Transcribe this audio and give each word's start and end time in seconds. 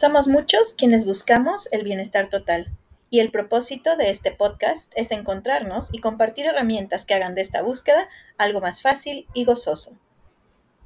Somos 0.00 0.28
muchos 0.28 0.72
quienes 0.72 1.04
buscamos 1.04 1.70
el 1.72 1.84
bienestar 1.84 2.30
total 2.30 2.72
y 3.10 3.20
el 3.20 3.30
propósito 3.30 3.98
de 3.98 4.08
este 4.08 4.30
podcast 4.30 4.90
es 4.96 5.10
encontrarnos 5.10 5.90
y 5.92 5.98
compartir 5.98 6.46
herramientas 6.46 7.04
que 7.04 7.12
hagan 7.12 7.34
de 7.34 7.42
esta 7.42 7.60
búsqueda 7.60 8.08
algo 8.38 8.62
más 8.62 8.80
fácil 8.80 9.26
y 9.34 9.44
gozoso. 9.44 9.98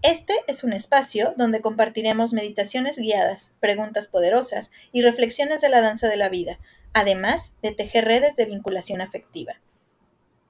Este 0.02 0.34
es 0.48 0.64
un 0.64 0.72
espacio 0.72 1.32
donde 1.36 1.60
compartiremos 1.60 2.32
meditaciones 2.32 2.98
guiadas, 2.98 3.52
preguntas 3.60 4.08
poderosas 4.08 4.72
y 4.90 5.02
reflexiones 5.02 5.60
de 5.60 5.68
la 5.68 5.80
danza 5.80 6.08
de 6.08 6.16
la 6.16 6.28
vida, 6.28 6.58
además 6.92 7.52
de 7.62 7.70
tejer 7.70 8.06
redes 8.06 8.34
de 8.34 8.46
vinculación 8.46 9.00
afectiva. 9.00 9.60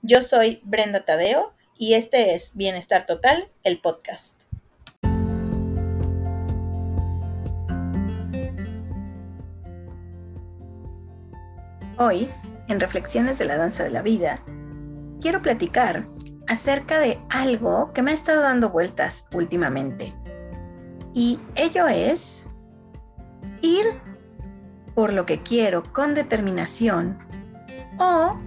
Yo 0.00 0.22
soy 0.22 0.62
Brenda 0.64 1.04
Tadeo 1.04 1.52
y 1.76 1.92
este 1.92 2.34
es 2.34 2.52
Bienestar 2.54 3.04
Total, 3.04 3.50
el 3.62 3.82
podcast. 3.82 4.43
Hoy, 11.96 12.28
en 12.66 12.80
Reflexiones 12.80 13.38
de 13.38 13.44
la 13.44 13.56
Danza 13.56 13.84
de 13.84 13.90
la 13.90 14.02
Vida, 14.02 14.40
quiero 15.20 15.42
platicar 15.42 16.08
acerca 16.48 16.98
de 16.98 17.20
algo 17.30 17.92
que 17.92 18.02
me 18.02 18.10
ha 18.10 18.14
estado 18.14 18.42
dando 18.42 18.70
vueltas 18.70 19.28
últimamente. 19.32 20.12
Y 21.14 21.38
ello 21.54 21.86
es 21.86 22.48
ir 23.62 23.86
por 24.96 25.12
lo 25.12 25.24
que 25.24 25.44
quiero 25.44 25.84
con 25.92 26.14
determinación 26.14 27.16
o 27.98 28.40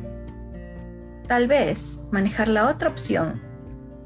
tal 1.30 1.48
vez 1.48 2.02
manejar 2.12 2.50
la 2.50 2.68
otra 2.68 2.90
opción 2.90 3.42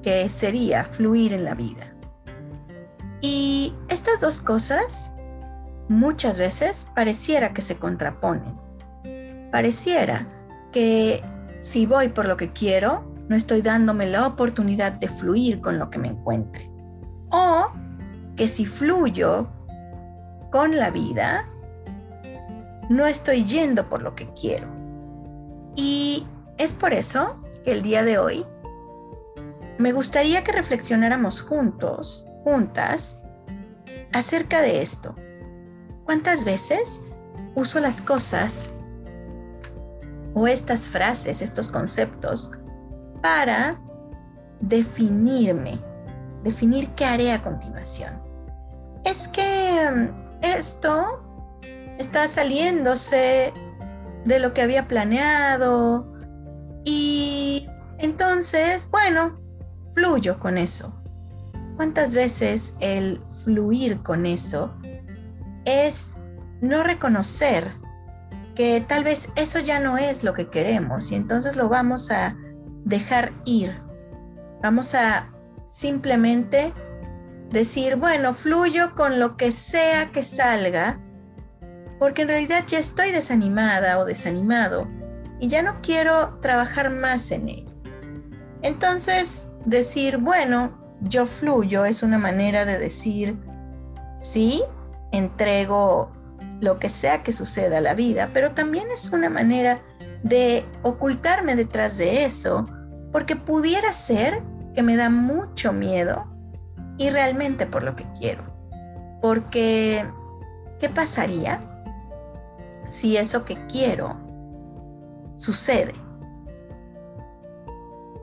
que 0.03 0.29
sería 0.29 0.83
fluir 0.83 1.33
en 1.33 1.45
la 1.45 1.55
vida. 1.55 1.95
Y 3.21 3.75
estas 3.87 4.21
dos 4.21 4.39
cosas 4.39 5.11
muchas 5.89 6.37
veces 6.37 6.85
pareciera 6.93 7.53
que 7.53 7.63
se 7.63 7.77
contraponen 7.77 8.70
pareciera 9.51 10.27
que 10.71 11.23
si 11.59 11.85
voy 11.85 12.09
por 12.09 12.27
lo 12.27 12.37
que 12.37 12.51
quiero, 12.51 13.03
no 13.29 13.35
estoy 13.35 13.61
dándome 13.61 14.07
la 14.07 14.27
oportunidad 14.27 14.93
de 14.93 15.07
fluir 15.07 15.61
con 15.61 15.77
lo 15.77 15.89
que 15.89 15.99
me 15.99 16.09
encuentre. 16.09 16.69
O 17.29 17.67
que 18.35 18.47
si 18.47 18.65
fluyo 18.65 19.47
con 20.51 20.77
la 20.77 20.89
vida, 20.89 21.47
no 22.89 23.05
estoy 23.05 23.45
yendo 23.45 23.87
por 23.87 24.01
lo 24.01 24.15
que 24.15 24.27
quiero. 24.33 24.67
Y 25.75 26.25
es 26.57 26.73
por 26.73 26.93
eso 26.93 27.41
que 27.63 27.71
el 27.71 27.81
día 27.81 28.03
de 28.03 28.17
hoy 28.17 28.45
me 29.77 29.93
gustaría 29.93 30.43
que 30.43 30.51
reflexionáramos 30.51 31.41
juntos, 31.41 32.27
juntas, 32.43 33.17
acerca 34.11 34.61
de 34.61 34.81
esto. 34.81 35.15
¿Cuántas 36.03 36.43
veces 36.43 37.01
uso 37.55 37.79
las 37.79 38.01
cosas 38.01 38.73
o 40.33 40.47
estas 40.47 40.87
frases, 40.89 41.41
estos 41.41 41.69
conceptos, 41.69 42.51
para 43.21 43.79
definirme, 44.59 45.79
definir 46.43 46.89
qué 46.95 47.05
haré 47.05 47.31
a 47.31 47.41
continuación. 47.41 48.21
Es 49.03 49.27
que 49.27 49.89
mm, 49.91 50.43
esto 50.43 51.23
está 51.97 52.27
saliéndose 52.27 53.53
de 54.25 54.39
lo 54.39 54.53
que 54.53 54.61
había 54.61 54.87
planeado 54.87 56.11
y 56.83 57.67
entonces, 57.97 58.89
bueno, 58.89 59.39
fluyo 59.93 60.39
con 60.39 60.57
eso. 60.57 60.93
¿Cuántas 61.75 62.13
veces 62.13 62.73
el 62.79 63.21
fluir 63.43 64.01
con 64.01 64.25
eso 64.25 64.73
es 65.65 66.07
no 66.61 66.83
reconocer 66.83 67.80
tal 68.87 69.03
vez 69.03 69.29
eso 69.35 69.59
ya 69.59 69.79
no 69.79 69.97
es 69.97 70.23
lo 70.23 70.33
que 70.33 70.49
queremos 70.49 71.11
y 71.11 71.15
entonces 71.15 71.55
lo 71.55 71.69
vamos 71.69 72.11
a 72.11 72.35
dejar 72.85 73.31
ir. 73.45 73.81
Vamos 74.61 74.93
a 74.95 75.31
simplemente 75.69 76.73
decir, 77.49 77.95
bueno, 77.95 78.33
fluyo 78.33 78.95
con 78.95 79.19
lo 79.19 79.37
que 79.37 79.51
sea 79.51 80.11
que 80.11 80.23
salga, 80.23 80.99
porque 81.99 82.23
en 82.23 82.29
realidad 82.29 82.63
ya 82.67 82.79
estoy 82.79 83.11
desanimada 83.11 83.99
o 83.99 84.05
desanimado 84.05 84.87
y 85.39 85.47
ya 85.47 85.61
no 85.61 85.81
quiero 85.81 86.39
trabajar 86.41 86.89
más 86.89 87.31
en 87.31 87.49
él. 87.49 87.69
Entonces, 88.61 89.47
decir, 89.65 90.17
bueno, 90.17 90.77
yo 91.01 91.25
fluyo 91.25 91.85
es 91.85 92.03
una 92.03 92.17
manera 92.17 92.65
de 92.65 92.77
decir, 92.77 93.37
sí, 94.21 94.63
entrego 95.11 96.11
lo 96.61 96.79
que 96.79 96.89
sea 96.89 97.23
que 97.23 97.33
suceda 97.33 97.79
a 97.79 97.81
la 97.81 97.95
vida, 97.95 98.29
pero 98.33 98.51
también 98.51 98.89
es 98.91 99.11
una 99.11 99.29
manera 99.29 99.81
de 100.23 100.63
ocultarme 100.83 101.55
detrás 101.55 101.97
de 101.97 102.23
eso, 102.23 102.67
porque 103.11 103.35
pudiera 103.35 103.91
ser 103.93 104.41
que 104.73 104.83
me 104.83 104.95
da 104.95 105.09
mucho 105.09 105.73
miedo 105.73 106.25
y 106.97 107.09
realmente 107.09 107.65
por 107.65 107.83
lo 107.83 107.95
que 107.95 108.05
quiero. 108.17 108.43
Porque, 109.21 110.05
¿qué 110.79 110.87
pasaría 110.87 111.59
si 112.89 113.17
eso 113.17 113.43
que 113.43 113.57
quiero 113.65 114.17
sucede? 115.35 115.95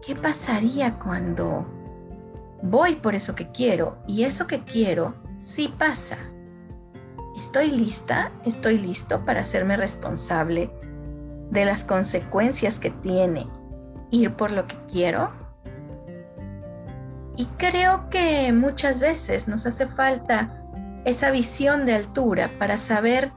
¿Qué 0.06 0.14
pasaría 0.14 0.94
cuando 0.98 1.66
voy 2.62 2.94
por 2.94 3.16
eso 3.16 3.34
que 3.34 3.50
quiero 3.50 3.98
y 4.06 4.22
eso 4.22 4.46
que 4.46 4.62
quiero 4.62 5.14
sí 5.42 5.74
pasa? 5.76 6.18
¿Estoy 7.38 7.70
lista? 7.70 8.32
¿Estoy 8.44 8.78
listo 8.78 9.24
para 9.24 9.42
hacerme 9.42 9.76
responsable 9.76 10.72
de 11.52 11.64
las 11.64 11.84
consecuencias 11.84 12.80
que 12.80 12.90
tiene 12.90 13.46
ir 14.10 14.34
por 14.34 14.50
lo 14.50 14.66
que 14.66 14.76
quiero? 14.90 15.30
Y 17.36 17.46
creo 17.56 18.10
que 18.10 18.52
muchas 18.52 18.98
veces 18.98 19.46
nos 19.46 19.66
hace 19.66 19.86
falta 19.86 20.64
esa 21.04 21.30
visión 21.30 21.86
de 21.86 21.94
altura 21.94 22.50
para 22.58 22.76
saber 22.76 23.30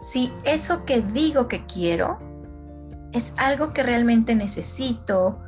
si 0.00 0.32
eso 0.44 0.86
que 0.86 1.02
digo 1.02 1.48
que 1.48 1.66
quiero 1.66 2.18
es 3.12 3.34
algo 3.36 3.74
que 3.74 3.82
realmente 3.82 4.34
necesito, 4.34 5.42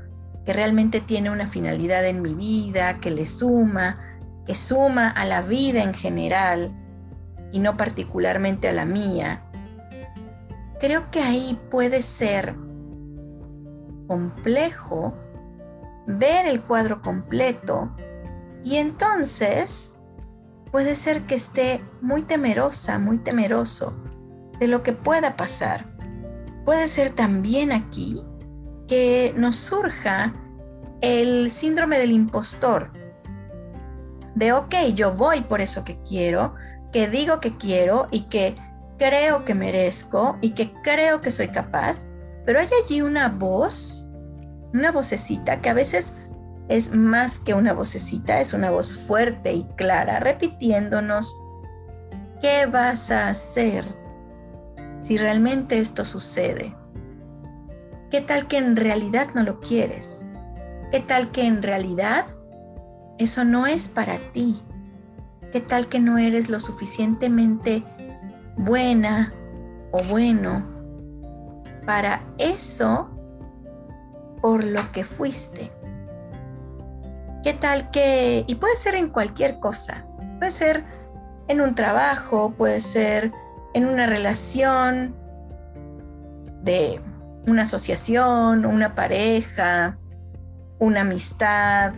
que 0.44 0.52
realmente 0.52 1.00
tiene 1.00 1.30
una 1.30 1.48
finalidad 1.48 2.04
en 2.04 2.20
mi 2.20 2.34
vida, 2.34 3.00
que 3.00 3.10
le 3.10 3.26
suma, 3.26 3.98
que 4.44 4.54
suma 4.54 5.08
a 5.08 5.24
la 5.24 5.40
vida 5.40 5.82
en 5.82 5.94
general 5.94 6.76
y 7.52 7.58
no 7.58 7.76
particularmente 7.76 8.68
a 8.68 8.72
la 8.72 8.84
mía, 8.84 9.42
creo 10.80 11.10
que 11.10 11.20
ahí 11.20 11.58
puede 11.70 12.02
ser 12.02 12.54
complejo 14.06 15.14
ver 16.06 16.46
el 16.46 16.62
cuadro 16.62 17.00
completo 17.02 17.94
y 18.64 18.76
entonces 18.76 19.92
puede 20.70 20.96
ser 20.96 21.26
que 21.26 21.34
esté 21.34 21.82
muy 22.00 22.22
temerosa, 22.22 22.98
muy 22.98 23.18
temeroso 23.18 23.94
de 24.58 24.68
lo 24.68 24.82
que 24.82 24.92
pueda 24.92 25.36
pasar. 25.36 25.86
Puede 26.64 26.88
ser 26.88 27.10
también 27.10 27.72
aquí 27.72 28.22
que 28.86 29.32
nos 29.36 29.56
surja 29.56 30.34
el 31.00 31.50
síndrome 31.50 31.98
del 31.98 32.12
impostor. 32.12 32.92
De, 34.34 34.52
ok, 34.52 34.74
yo 34.94 35.12
voy 35.14 35.40
por 35.42 35.60
eso 35.60 35.84
que 35.84 35.98
quiero, 36.02 36.54
que 36.92 37.08
digo 37.08 37.40
que 37.40 37.56
quiero 37.56 38.08
y 38.10 38.22
que 38.22 38.56
creo 38.98 39.44
que 39.44 39.54
merezco 39.54 40.36
y 40.40 40.50
que 40.50 40.72
creo 40.82 41.20
que 41.20 41.30
soy 41.30 41.48
capaz, 41.48 42.06
pero 42.44 42.60
hay 42.60 42.68
allí 42.84 43.02
una 43.02 43.28
voz, 43.28 44.06
una 44.74 44.92
vocecita 44.92 45.60
que 45.60 45.70
a 45.70 45.74
veces 45.74 46.12
es 46.68 46.94
más 46.94 47.40
que 47.40 47.54
una 47.54 47.72
vocecita, 47.72 48.40
es 48.40 48.52
una 48.52 48.70
voz 48.70 48.96
fuerte 48.96 49.52
y 49.52 49.64
clara, 49.76 50.20
repitiéndonos, 50.20 51.34
¿qué 52.40 52.66
vas 52.66 53.10
a 53.10 53.28
hacer 53.28 53.84
si 54.98 55.18
realmente 55.18 55.78
esto 55.78 56.04
sucede? 56.04 56.76
¿Qué 58.10 58.20
tal 58.20 58.48
que 58.48 58.58
en 58.58 58.76
realidad 58.76 59.28
no 59.34 59.42
lo 59.42 59.60
quieres? 59.60 60.24
¿Qué 60.92 61.00
tal 61.00 61.30
que 61.30 61.46
en 61.46 61.62
realidad 61.62 62.26
eso 63.18 63.44
no 63.44 63.66
es 63.66 63.88
para 63.88 64.18
ti? 64.32 64.62
¿Qué 65.52 65.60
tal 65.60 65.88
que 65.88 65.98
no 65.98 66.16
eres 66.18 66.48
lo 66.48 66.60
suficientemente 66.60 67.84
buena 68.56 69.32
o 69.90 70.02
bueno 70.04 70.64
para 71.84 72.22
eso 72.38 73.10
por 74.40 74.62
lo 74.62 74.92
que 74.92 75.04
fuiste? 75.04 75.72
¿Qué 77.42 77.52
tal 77.54 77.90
que, 77.90 78.44
y 78.46 78.54
puede 78.56 78.76
ser 78.76 78.94
en 78.94 79.08
cualquier 79.08 79.58
cosa, 79.58 80.06
puede 80.38 80.52
ser 80.52 80.84
en 81.48 81.60
un 81.60 81.74
trabajo, 81.74 82.52
puede 82.56 82.80
ser 82.80 83.32
en 83.74 83.86
una 83.86 84.06
relación 84.06 85.16
de 86.62 87.00
una 87.48 87.62
asociación, 87.62 88.66
una 88.66 88.94
pareja, 88.94 89.98
una 90.78 91.00
amistad, 91.00 91.92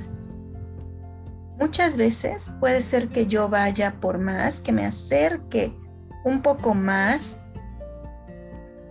Muchas 1.60 1.96
veces 1.96 2.50
puede 2.60 2.80
ser 2.80 3.08
que 3.08 3.26
yo 3.26 3.48
vaya 3.48 3.94
por 4.00 4.18
más, 4.18 4.60
que 4.60 4.72
me 4.72 4.86
acerque 4.86 5.76
un 6.24 6.42
poco 6.42 6.74
más 6.74 7.38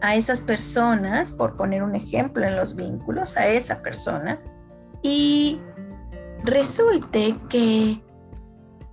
a 0.01 0.15
esas 0.15 0.41
personas, 0.41 1.31
por 1.31 1.57
poner 1.57 1.83
un 1.83 1.95
ejemplo 1.95 2.45
en 2.45 2.55
los 2.55 2.75
vínculos, 2.75 3.37
a 3.37 3.47
esa 3.47 3.81
persona, 3.81 4.39
y 5.01 5.59
resulte 6.43 7.35
que 7.49 8.01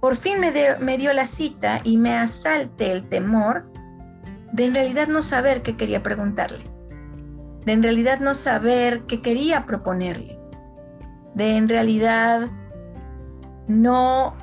por 0.00 0.17
fin 0.17 0.37
me, 0.41 0.99
dio 0.99 1.12
la 1.12 1.26
cita 1.26 1.81
y 1.82 1.99
me 1.99 2.14
asalte 2.14 2.93
el 2.93 3.09
temor 3.09 3.71
de 4.53 4.67
en 4.67 4.75
realidad 4.75 5.09
no 5.09 5.23
saber 5.23 5.62
qué 5.62 5.76
quería 5.76 6.03
preguntarle, 6.03 6.64
de 7.64 7.73
en 7.73 7.82
realidad 7.82 8.21
no 8.21 8.35
saber 8.35 9.03
qué 9.03 9.21
quería 9.23 9.67
proponerle, 9.67 10.38
de 11.35 11.56
en 11.56 11.69
realidad 11.69 12.49
no, 13.69 14.35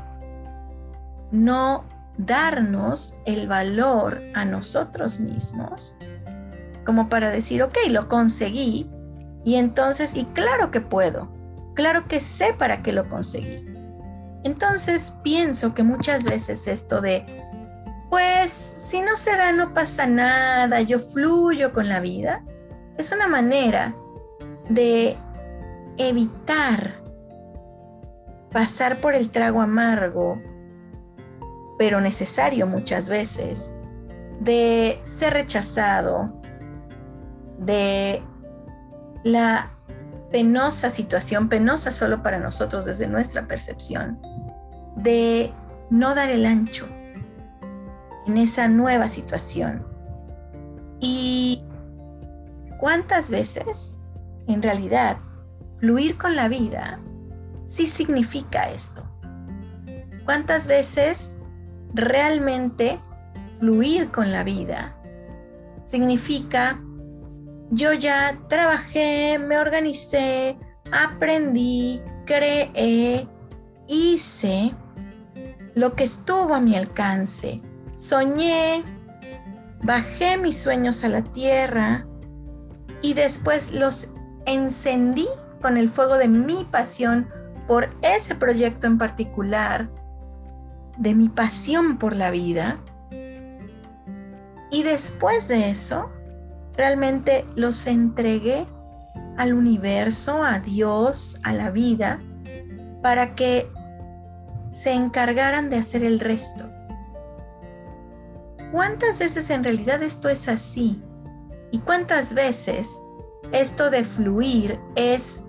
no 1.32 1.84
darnos 2.18 3.18
el 3.26 3.48
valor 3.48 4.22
a 4.34 4.46
nosotros 4.46 5.20
mismos 5.20 5.98
como 6.86 7.10
para 7.10 7.32
decir, 7.32 7.64
ok, 7.64 7.78
lo 7.90 8.08
conseguí 8.08 8.90
y 9.44 9.56
entonces, 9.56 10.16
y 10.16 10.26
claro 10.26 10.72
que 10.72 10.82
puedo, 10.82 11.30
claro 11.74 12.08
que 12.08 12.22
sé 12.22 12.54
para 12.58 12.82
qué 12.82 12.94
lo 12.94 13.10
conseguí. 13.10 13.66
Entonces 14.44 15.14
pienso 15.24 15.74
que 15.74 15.84
muchas 15.84 16.24
veces 16.24 16.68
esto 16.68 17.02
de, 17.02 17.26
pues 18.10 18.52
si 18.52 19.02
no 19.02 19.18
se 19.18 19.36
da 19.36 19.52
no 19.52 19.74
pasa 19.74 20.06
nada, 20.06 20.82
yo 20.82 21.00
fluyo 21.00 21.74
con 21.74 21.90
la 21.90 22.00
vida, 22.00 22.44
es 22.98 23.12
una 23.12 23.28
manera 23.28 23.96
de 24.70 25.18
evitar 25.98 27.02
pasar 28.52 29.02
por 29.02 29.16
el 29.16 29.32
trago 29.32 29.62
amargo, 29.62 30.42
pero 31.78 32.02
necesario 32.02 32.68
muchas 32.68 33.10
veces, 33.10 33.72
de 34.40 35.02
ser 35.06 35.34
rechazado, 35.34 36.34
de 37.60 38.22
la 39.24 39.72
penosa 40.32 40.90
situación, 40.90 41.50
penosa 41.50 41.92
solo 41.92 42.22
para 42.22 42.40
nosotros 42.40 42.86
desde 42.86 43.08
nuestra 43.08 43.48
percepción, 43.48 44.20
de 44.96 45.54
no 45.90 46.16
dar 46.16 46.30
el 46.30 46.46
ancho 46.46 46.88
en 48.28 48.38
esa 48.38 48.68
nueva 48.68 49.10
situación. 49.10 49.86
Y 51.00 51.64
cuántas 52.80 53.30
veces, 53.30 53.98
en 54.48 54.62
realidad, 54.62 55.18
fluir 55.80 56.18
con 56.18 56.36
la 56.36 56.48
vida 56.48 57.00
sí 57.68 57.88
significa 57.88 58.70
esto. 58.70 59.04
¿Cuántas 60.26 60.68
veces 60.68 61.32
realmente 61.94 63.00
fluir 63.60 64.12
con 64.12 64.32
la 64.32 64.44
vida 64.44 64.98
significa 65.86 66.80
yo 67.70 67.94
ya 67.94 68.38
trabajé, 68.48 69.40
me 69.40 69.58
organicé, 69.58 70.58
aprendí, 70.92 72.02
creé, 72.26 73.28
hice 73.88 74.74
lo 75.74 75.96
que 75.96 76.04
estuvo 76.04 76.54
a 76.54 76.62
mi 76.62 76.76
alcance, 76.76 77.62
soñé, 77.96 78.84
bajé 79.84 80.38
mis 80.38 80.58
sueños 80.58 81.04
a 81.04 81.10
la 81.10 81.22
tierra 81.22 82.06
y 83.02 83.14
después 83.14 83.72
los 83.72 84.10
encendí 84.46 85.28
con 85.62 85.78
el 85.78 85.90
fuego 85.90 86.18
de 86.18 86.28
mi 86.28 86.66
pasión 86.66 87.28
por 87.68 87.90
ese 88.02 88.36
proyecto 88.36 88.88
en 88.88 88.98
particular, 88.98 89.90
de 90.98 91.14
mi 91.14 91.30
pasión 91.30 91.98
por 91.98 92.16
la 92.16 92.32
vida. 92.32 92.78
Y 94.72 94.84
después 94.84 95.48
de 95.48 95.70
eso, 95.70 96.10
realmente 96.76 97.46
los 97.56 97.88
entregué 97.88 98.66
al 99.38 99.54
universo, 99.54 100.44
a 100.44 100.60
Dios, 100.60 101.40
a 101.44 101.54
la 101.54 101.72
vida, 101.72 102.22
para 103.02 103.36
que 103.36 103.70
se 104.70 104.94
encargaran 104.94 105.70
de 105.70 105.78
hacer 105.78 106.04
el 106.04 106.20
resto. 106.20 106.70
¿Cuántas 108.72 109.20
veces 109.20 109.50
en 109.50 109.64
realidad 109.64 110.04
esto 110.04 110.28
es 110.28 110.48
así? 110.48 111.02
¿Y 111.72 111.80
cuántas 111.80 112.34
veces 112.34 112.90
esto 113.52 113.90
de 113.90 114.04
fluir 114.04 114.80
es 114.96 115.44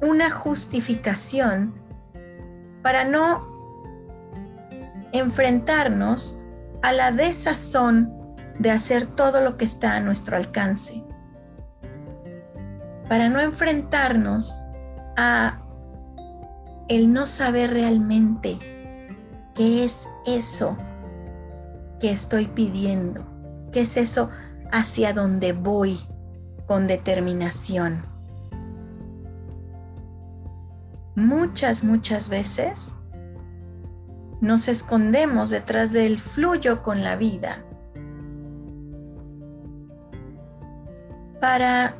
una 0.00 0.30
justificación 0.30 1.74
para 2.82 3.04
no 3.04 3.56
enfrentarnos 5.12 6.40
a 6.82 6.92
la 6.92 7.10
desazón 7.12 8.12
de 8.58 8.70
hacer 8.70 9.06
todo 9.06 9.40
lo 9.40 9.56
que 9.56 9.64
está 9.64 9.96
a 9.96 10.00
nuestro 10.00 10.36
alcance, 10.36 11.02
para 13.08 13.28
no 13.28 13.40
enfrentarnos 13.40 14.62
a 15.16 15.62
el 16.88 17.12
no 17.12 17.26
saber 17.26 17.70
realmente 17.70 18.58
qué 19.54 19.84
es 19.84 20.08
eso 20.26 20.76
que 22.00 22.10
estoy 22.10 22.46
pidiendo, 22.46 23.26
qué 23.72 23.80
es 23.80 23.96
eso 23.96 24.30
hacia 24.70 25.12
donde 25.12 25.52
voy 25.52 25.98
con 26.66 26.86
determinación. 26.86 28.15
Muchas, 31.16 31.82
muchas 31.82 32.28
veces 32.28 32.94
nos 34.42 34.68
escondemos 34.68 35.48
detrás 35.48 35.92
del 35.92 36.20
fluyo 36.20 36.82
con 36.82 37.02
la 37.02 37.16
vida 37.16 37.64
para 41.40 41.96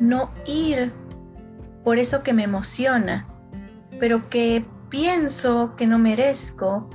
no 0.00 0.30
ir 0.44 0.92
por 1.84 1.98
eso 1.98 2.24
que 2.24 2.32
me 2.32 2.42
emociona, 2.42 3.28
pero 4.00 4.28
que 4.28 4.64
pienso 4.90 5.76
que 5.76 5.86
no 5.86 6.00
merezco, 6.00 6.90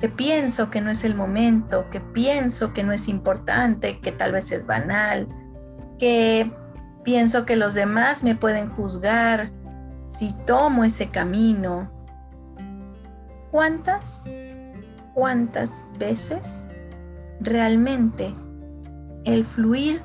que 0.00 0.10
pienso 0.10 0.70
que 0.70 0.82
no 0.82 0.90
es 0.90 1.04
el 1.04 1.14
momento, 1.14 1.88
que 1.90 2.00
pienso 2.00 2.74
que 2.74 2.84
no 2.84 2.92
es 2.92 3.08
importante, 3.08 4.00
que 4.00 4.12
tal 4.12 4.32
vez 4.32 4.52
es 4.52 4.66
banal, 4.66 5.28
que 5.98 6.52
pienso 7.04 7.46
que 7.46 7.56
los 7.56 7.72
demás 7.72 8.22
me 8.22 8.34
pueden 8.34 8.68
juzgar 8.68 9.50
si 10.18 10.32
tomo 10.46 10.84
ese 10.84 11.10
camino. 11.10 11.90
¿Cuántas, 13.50 14.24
cuántas 15.14 15.84
veces 15.98 16.62
realmente 17.40 18.34
el 19.24 19.44
fluir 19.44 20.02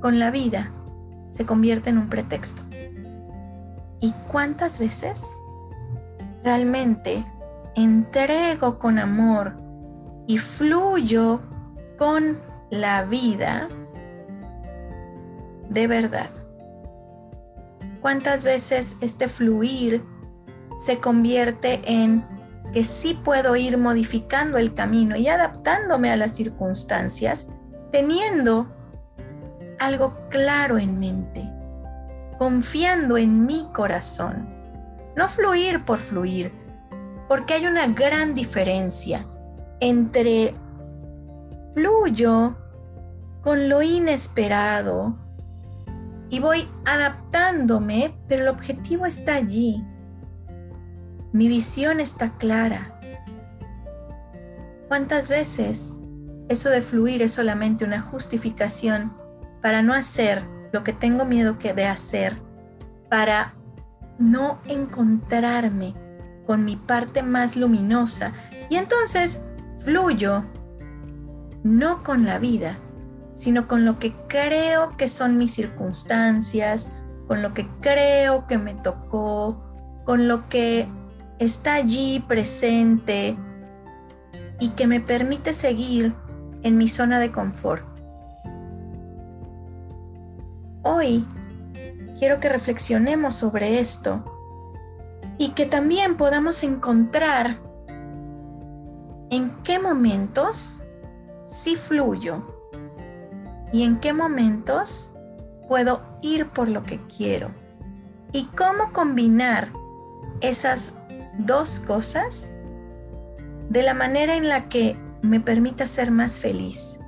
con 0.00 0.18
la 0.18 0.30
vida 0.30 0.70
se 1.30 1.44
convierte 1.44 1.90
en 1.90 1.98
un 1.98 2.08
pretexto. 2.08 2.62
¿Y 4.00 4.12
cuántas 4.30 4.78
veces 4.78 5.26
realmente 6.44 7.24
entrego 7.74 8.78
con 8.78 8.98
amor 8.98 9.54
y 10.26 10.38
fluyo 10.38 11.40
con 11.98 12.38
la 12.70 13.04
vida 13.04 13.68
de 15.68 15.86
verdad? 15.86 16.30
¿Cuántas 18.08 18.42
veces 18.42 18.96
este 19.02 19.28
fluir 19.28 20.02
se 20.78 20.98
convierte 20.98 21.82
en 21.84 22.26
que 22.72 22.82
sí 22.82 23.20
puedo 23.22 23.54
ir 23.54 23.76
modificando 23.76 24.56
el 24.56 24.72
camino 24.72 25.14
y 25.14 25.28
adaptándome 25.28 26.10
a 26.10 26.16
las 26.16 26.34
circunstancias, 26.34 27.48
teniendo 27.92 28.74
algo 29.78 30.16
claro 30.30 30.78
en 30.78 30.98
mente, 30.98 31.52
confiando 32.38 33.18
en 33.18 33.44
mi 33.44 33.68
corazón. 33.74 34.48
No 35.14 35.28
fluir 35.28 35.84
por 35.84 35.98
fluir, 35.98 36.50
porque 37.28 37.52
hay 37.52 37.66
una 37.66 37.88
gran 37.88 38.34
diferencia 38.34 39.26
entre 39.80 40.54
fluyo 41.74 42.56
con 43.42 43.68
lo 43.68 43.82
inesperado 43.82 45.27
y 46.30 46.40
voy 46.40 46.68
adaptándome, 46.84 48.14
pero 48.28 48.42
el 48.42 48.48
objetivo 48.48 49.06
está 49.06 49.34
allí. 49.34 49.84
Mi 51.32 51.48
visión 51.48 52.00
está 52.00 52.36
clara. 52.38 52.98
¿Cuántas 54.88 55.28
veces 55.28 55.92
eso 56.48 56.70
de 56.70 56.80
fluir 56.80 57.22
es 57.22 57.34
solamente 57.34 57.84
una 57.84 58.00
justificación 58.00 59.12
para 59.60 59.82
no 59.82 59.92
hacer 59.92 60.46
lo 60.72 60.82
que 60.82 60.92
tengo 60.92 61.24
miedo 61.24 61.58
que 61.58 61.74
de 61.74 61.86
hacer, 61.86 62.40
para 63.10 63.54
no 64.18 64.60
encontrarme 64.66 65.94
con 66.46 66.64
mi 66.64 66.76
parte 66.76 67.22
más 67.22 67.56
luminosa. 67.56 68.32
Y 68.70 68.76
entonces 68.76 69.40
fluyo 69.84 70.44
no 71.62 72.02
con 72.02 72.24
la 72.24 72.38
vida, 72.38 72.78
sino 73.38 73.68
con 73.68 73.84
lo 73.84 74.00
que 74.00 74.16
creo 74.26 74.96
que 74.96 75.08
son 75.08 75.38
mis 75.38 75.54
circunstancias, 75.54 76.90
con 77.28 77.40
lo 77.40 77.54
que 77.54 77.68
creo 77.80 78.48
que 78.48 78.58
me 78.58 78.74
tocó, 78.74 79.62
con 80.04 80.26
lo 80.26 80.48
que 80.48 80.88
está 81.38 81.74
allí 81.74 82.18
presente, 82.26 83.36
y 84.58 84.70
que 84.70 84.88
me 84.88 84.98
permite 84.98 85.54
seguir 85.54 86.16
en 86.64 86.78
mi 86.78 86.88
zona 86.88 87.20
de 87.20 87.30
confort. 87.30 87.86
Hoy 90.82 91.24
quiero 92.18 92.40
que 92.40 92.48
reflexionemos 92.48 93.36
sobre 93.36 93.78
esto 93.78 94.24
y 95.38 95.50
que 95.50 95.64
también 95.64 96.16
podamos 96.16 96.64
encontrar 96.64 97.60
en 99.30 99.50
qué 99.62 99.78
momentos 99.78 100.82
sí 101.46 101.76
fluyo 101.76 102.57
y 103.72 103.84
en 103.84 103.98
qué 104.00 104.12
momentos 104.12 105.12
puedo 105.68 106.02
ir 106.22 106.48
por 106.48 106.68
lo 106.68 106.82
que 106.82 107.00
quiero 107.06 107.50
y 108.32 108.46
cómo 108.56 108.92
combinar 108.92 109.70
esas 110.40 110.94
dos 111.38 111.80
cosas 111.80 112.48
de 113.68 113.82
la 113.82 113.94
manera 113.94 114.36
en 114.36 114.48
la 114.48 114.68
que 114.68 114.96
me 115.22 115.40
permita 115.40 115.86
ser 115.86 116.10
más 116.10 116.38
feliz. 116.38 116.98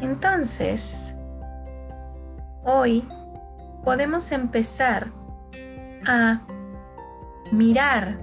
Entonces, 0.00 1.14
hoy 2.64 3.06
podemos 3.84 4.32
empezar 4.32 5.12
a 6.06 6.42
mirar 7.50 8.18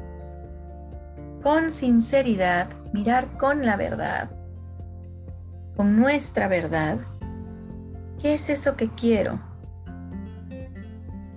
con 1.42 1.72
sinceridad, 1.72 2.70
mirar 2.94 3.38
con 3.38 3.66
la 3.66 3.76
verdad, 3.76 4.30
con 5.80 5.96
nuestra 5.96 6.50
verdad, 6.50 6.98
qué 8.22 8.34
es 8.34 8.50
eso 8.50 8.76
que 8.76 8.90
quiero 8.90 9.40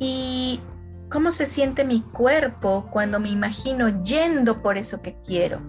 y 0.00 0.60
cómo 1.08 1.30
se 1.30 1.46
siente 1.46 1.84
mi 1.84 2.00
cuerpo 2.00 2.88
cuando 2.90 3.20
me 3.20 3.28
imagino 3.28 4.02
yendo 4.02 4.60
por 4.60 4.78
eso 4.78 5.00
que 5.00 5.16
quiero. 5.24 5.60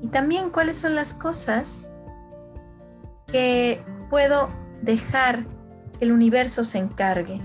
Y 0.00 0.06
también 0.06 0.50
cuáles 0.50 0.78
son 0.78 0.94
las 0.94 1.14
cosas 1.14 1.90
que 3.26 3.84
puedo 4.08 4.50
dejar 4.82 5.44
que 5.98 6.04
el 6.04 6.12
universo 6.12 6.62
se 6.62 6.78
encargue. 6.78 7.40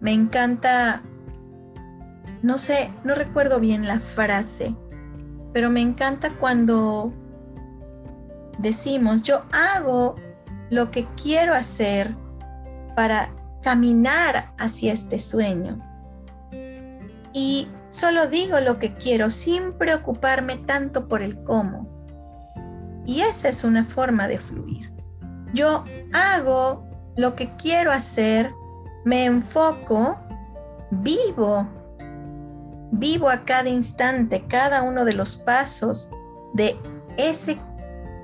Me 0.00 0.14
encanta, 0.14 1.02
no 2.40 2.56
sé, 2.56 2.90
no 3.04 3.14
recuerdo 3.14 3.60
bien 3.60 3.86
la 3.86 4.00
frase, 4.00 4.74
pero 5.52 5.68
me 5.68 5.82
encanta 5.82 6.30
cuando 6.40 7.12
decimos, 8.58 9.22
yo 9.22 9.42
hago 9.52 10.16
lo 10.70 10.90
que 10.90 11.06
quiero 11.20 11.54
hacer 11.54 12.14
para 12.94 13.30
caminar 13.62 14.52
hacia 14.58 14.92
este 14.92 15.18
sueño. 15.18 15.80
Y 17.32 17.68
solo 17.88 18.26
digo 18.28 18.60
lo 18.60 18.78
que 18.78 18.94
quiero 18.94 19.30
sin 19.30 19.74
preocuparme 19.74 20.56
tanto 20.56 21.08
por 21.08 21.22
el 21.22 21.42
cómo. 21.44 21.88
Y 23.04 23.20
esa 23.20 23.48
es 23.48 23.62
una 23.62 23.84
forma 23.84 24.26
de 24.26 24.38
fluir. 24.38 24.92
Yo 25.52 25.84
hago 26.12 26.86
lo 27.16 27.34
que 27.34 27.54
quiero 27.56 27.92
hacer, 27.92 28.52
me 29.04 29.24
enfoco, 29.24 30.18
vivo, 30.90 31.68
vivo 32.92 33.28
a 33.28 33.44
cada 33.44 33.68
instante, 33.68 34.44
cada 34.48 34.82
uno 34.82 35.04
de 35.04 35.14
los 35.14 35.36
pasos 35.36 36.10
de 36.54 36.76
ese, 37.16 37.58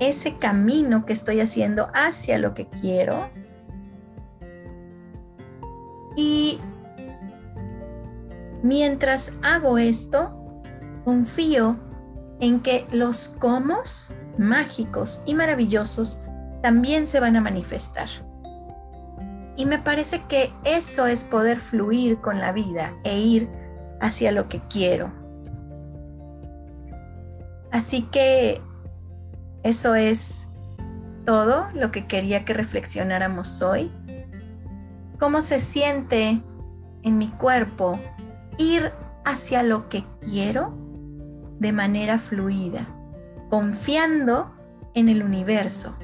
ese 0.09 0.37
camino 0.37 1.05
que 1.05 1.13
estoy 1.13 1.39
haciendo 1.39 1.89
hacia 1.93 2.37
lo 2.37 2.53
que 2.53 2.67
quiero 2.67 3.29
y 6.15 6.59
mientras 8.61 9.31
hago 9.41 9.77
esto, 9.77 10.31
confío 11.03 11.77
en 12.39 12.61
que 12.61 12.85
los 12.91 13.29
comos 13.29 14.11
mágicos 14.37 15.21
y 15.25 15.33
maravillosos 15.33 16.21
también 16.61 17.07
se 17.07 17.19
van 17.19 17.35
a 17.35 17.41
manifestar. 17.41 18.07
Y 19.55 19.65
me 19.65 19.79
parece 19.79 20.23
que 20.27 20.51
eso 20.63 21.05
es 21.05 21.23
poder 21.23 21.59
fluir 21.59 22.17
con 22.19 22.39
la 22.39 22.51
vida 22.51 22.93
e 23.03 23.19
ir 23.19 23.49
hacia 24.01 24.31
lo 24.31 24.49
que 24.49 24.61
quiero. 24.67 25.11
Así 27.71 28.03
que 28.03 28.61
eso 29.63 29.95
es 29.95 30.47
todo 31.25 31.67
lo 31.73 31.91
que 31.91 32.05
quería 32.05 32.45
que 32.45 32.53
reflexionáramos 32.53 33.61
hoy 33.61 33.91
cómo 35.23 35.41
se 35.41 35.61
siente 35.61 36.43
en 37.01 37.17
mi 37.17 37.29
cuerpo 37.29 37.97
ir 38.57 38.91
hacia 39.23 39.63
lo 39.63 39.87
que 39.87 40.03
quiero 40.19 40.77
de 41.59 41.71
manera 41.71 42.19
fluida, 42.19 42.85
confiando 43.49 44.53
en 44.93 45.07
el 45.07 45.23
universo. 45.23 45.95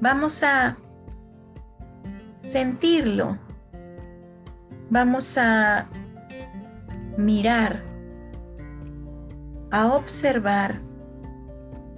Vamos 0.00 0.42
a 0.42 0.76
sentirlo, 2.42 3.38
vamos 4.90 5.38
a 5.38 5.86
mirar, 7.16 7.84
a 9.70 9.86
observar, 9.92 10.80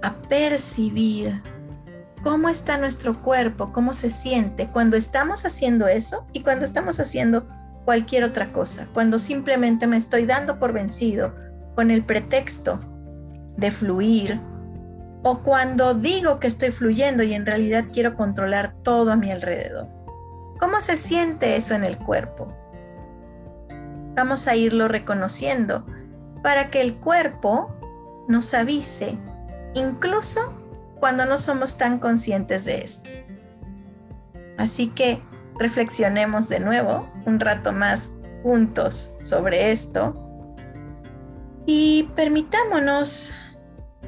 a 0.03 0.13
percibir 0.27 1.41
cómo 2.23 2.49
está 2.49 2.77
nuestro 2.77 3.21
cuerpo, 3.23 3.71
cómo 3.73 3.93
se 3.93 4.09
siente 4.09 4.67
cuando 4.67 4.97
estamos 4.97 5.45
haciendo 5.45 5.87
eso 5.87 6.27
y 6.33 6.43
cuando 6.43 6.65
estamos 6.65 6.99
haciendo 6.99 7.47
cualquier 7.85 8.23
otra 8.23 8.51
cosa, 8.53 8.87
cuando 8.93 9.17
simplemente 9.17 9.87
me 9.87 9.97
estoy 9.97 10.25
dando 10.25 10.59
por 10.59 10.73
vencido 10.73 11.33
con 11.75 11.89
el 11.89 12.05
pretexto 12.05 12.79
de 13.57 13.71
fluir 13.71 14.39
o 15.23 15.39
cuando 15.39 15.93
digo 15.93 16.39
que 16.39 16.47
estoy 16.47 16.71
fluyendo 16.71 17.23
y 17.23 17.33
en 17.33 17.45
realidad 17.45 17.85
quiero 17.91 18.15
controlar 18.15 18.75
todo 18.83 19.11
a 19.11 19.15
mi 19.15 19.31
alrededor. 19.31 19.87
¿Cómo 20.59 20.81
se 20.81 20.97
siente 20.97 21.55
eso 21.55 21.75
en 21.75 21.83
el 21.83 21.97
cuerpo? 21.97 22.47
Vamos 24.15 24.47
a 24.47 24.55
irlo 24.55 24.87
reconociendo 24.87 25.85
para 26.41 26.69
que 26.69 26.81
el 26.81 26.95
cuerpo 26.95 27.73
nos 28.27 28.53
avise, 28.53 29.17
incluso 29.73 30.53
cuando 30.99 31.25
no 31.25 31.37
somos 31.37 31.77
tan 31.77 31.99
conscientes 31.99 32.65
de 32.65 32.81
esto. 32.81 33.09
Así 34.57 34.87
que 34.87 35.21
reflexionemos 35.57 36.49
de 36.49 36.59
nuevo 36.59 37.09
un 37.25 37.39
rato 37.39 37.71
más 37.71 38.11
juntos 38.43 39.15
sobre 39.21 39.71
esto 39.71 40.19
y 41.65 42.09
permitámonos 42.15 43.33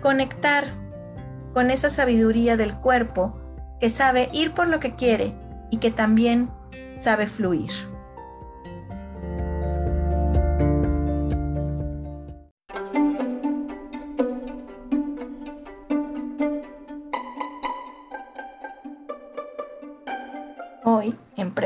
conectar 0.01 0.65
con 1.53 1.71
esa 1.71 1.89
sabiduría 1.89 2.57
del 2.57 2.75
cuerpo 2.75 3.39
que 3.79 3.89
sabe 3.89 4.29
ir 4.33 4.53
por 4.53 4.67
lo 4.67 4.79
que 4.79 4.95
quiere 4.95 5.33
y 5.71 5.77
que 5.77 5.91
también 5.91 6.49
sabe 6.99 7.27
fluir. 7.27 7.71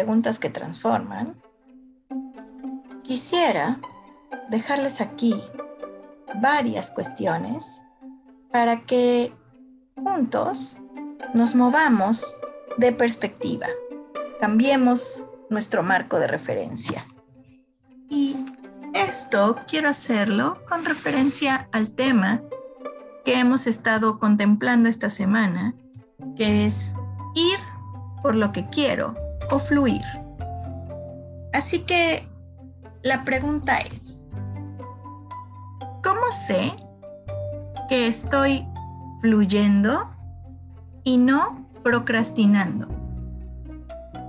Que 0.10 0.50
Transforman, 0.50 1.40
quisiera 3.04 3.80
dejarles 4.50 5.02
aquí 5.02 5.36
varias 6.42 6.90
cuestiones 6.90 7.80
para 8.52 8.82
que 8.88 9.32
juntos 9.96 10.80
nos 11.36 11.54
movamos 11.54 12.36
de 12.78 12.92
perspectiva, 12.92 13.68
cambiemos 14.40 15.24
nuestro 15.52 15.84
marco 15.84 16.18
de 16.18 16.26
referencia. 16.26 17.06
Y 18.10 18.36
esto 18.96 19.58
quiero 19.68 19.90
hacerlo 19.90 20.58
con 20.68 20.86
referencia 20.86 21.70
al 21.72 21.92
tema 21.92 22.42
que 23.24 23.38
hemos 23.40 23.68
estado 23.68 24.18
contemplando 24.18 24.90
esta 24.90 25.12
semana, 25.12 25.76
que 26.36 26.66
es 26.66 26.96
ir 27.36 27.60
por 28.24 28.36
lo 28.36 28.52
que 28.52 28.68
quiero 28.70 29.29
o 29.52 29.60
fluir. 29.60 30.04
Así 31.54 31.80
que 31.80 32.28
la 33.02 33.24
pregunta 33.24 33.80
es, 33.80 34.26
¿cómo 36.04 36.32
sé 36.48 36.74
que 37.88 38.08
estoy 38.08 38.68
fluyendo 39.22 40.10
y 41.04 41.18
no 41.18 41.68
procrastinando? 41.84 42.88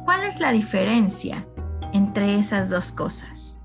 ¿Cuál 0.04 0.24
es 0.24 0.40
la 0.40 0.52
diferencia 0.52 1.46
entre 1.92 2.38
esas 2.38 2.70
dos 2.70 2.92
cosas? 2.92 3.58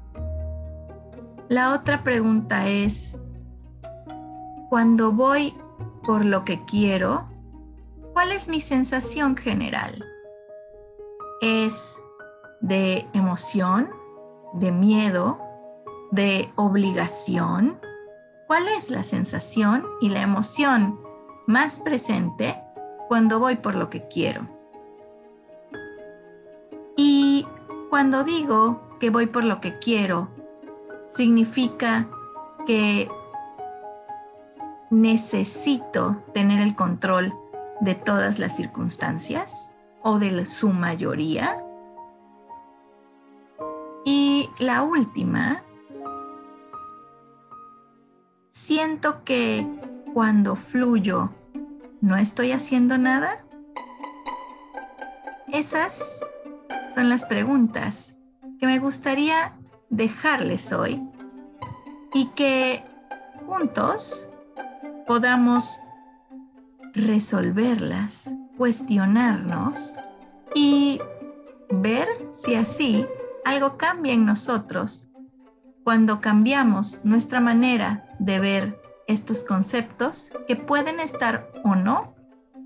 La 1.48 1.74
otra 1.74 2.04
pregunta 2.04 2.68
es, 2.68 3.18
cuando 4.70 5.12
voy 5.12 5.56
por 6.04 6.26
lo 6.26 6.44
que 6.44 6.66
quiero, 6.66 7.30
¿cuál 8.14 8.32
es 8.32 8.48
mi 8.48 8.62
sensación 8.62 9.38
general? 9.38 10.04
Es 11.42 12.00
de 12.62 13.08
emoción, 13.14 13.90
de 14.54 14.72
miedo, 14.72 15.40
de 16.12 16.52
obligación, 16.56 17.80
¿Cuál 18.48 18.68
es 18.68 18.92
la 18.92 19.02
sensación 19.02 19.88
y 20.02 20.10
la 20.10 20.22
emoción 20.22 21.00
más 21.48 21.80
presente 21.80 22.62
cuando 23.08 23.40
voy 23.40 23.56
por 23.56 23.74
lo 23.74 23.90
que 23.90 24.08
quiero? 24.08 24.48
Y 26.96 27.48
cuando 27.90 28.24
digo 28.24 28.82
que 29.00 29.10
voy 29.10 29.26
por 29.26 29.44
lo 29.44 29.62
que 29.62 29.80
quiero, 29.80 30.30
significa 31.08 32.08
que 32.68 33.10
necesito 34.92 36.24
tener 36.32 36.62
el 36.62 36.76
control 36.76 37.34
de 37.82 37.96
todas 37.96 38.38
las 38.38 38.56
circunstancias 38.56 39.72
o 40.06 40.20
de 40.20 40.46
su 40.46 40.70
mayoría. 40.70 41.62
Y 44.06 44.52
la 44.60 44.84
última, 44.84 45.64
siento 48.52 49.24
que 49.24 49.68
cuando 50.14 50.56
fluyo 50.56 51.32
no 52.02 52.16
estoy 52.18 52.52
haciendo 52.52 53.00
nada. 53.00 53.44
Esas 55.52 56.20
son 56.94 57.10
las 57.10 57.26
preguntas 57.26 58.16
que 58.60 58.68
me 58.68 58.78
gustaría 58.78 59.58
dejarles 59.90 60.72
hoy 60.72 61.02
y 62.14 62.28
que 62.36 62.84
juntos 63.48 64.28
podamos 65.08 65.80
resolverlas, 66.94 68.32
cuestionarnos 68.58 69.96
y 70.54 71.00
ver 71.70 72.08
si 72.34 72.56
así 72.56 73.06
algo 73.44 73.78
cambia 73.78 74.14
en 74.14 74.26
nosotros 74.26 75.08
cuando 75.84 76.20
cambiamos 76.20 77.02
nuestra 77.04 77.40
manera 77.40 78.06
de 78.20 78.40
ver 78.40 78.82
estos 79.08 79.44
conceptos 79.44 80.32
que 80.48 80.56
pueden 80.56 81.00
estar 81.00 81.52
o 81.64 81.76
no 81.76 82.16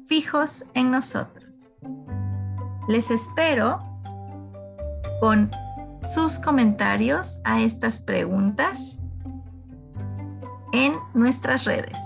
fijos 0.05 0.65
en 0.73 0.91
nosotros. 0.91 1.73
Les 2.87 3.11
espero 3.11 3.83
con 5.19 5.51
sus 6.01 6.39
comentarios 6.39 7.39
a 7.43 7.61
estas 7.61 7.99
preguntas 7.99 8.99
en 10.71 10.93
nuestras 11.13 11.65
redes. 11.65 11.99